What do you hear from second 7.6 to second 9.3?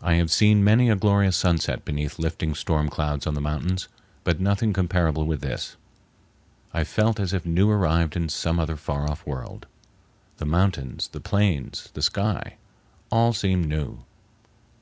arrived in some other far off